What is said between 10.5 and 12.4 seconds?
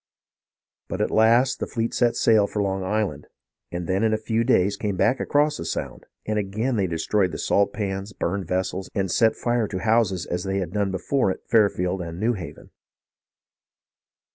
had done before at Fairfield and New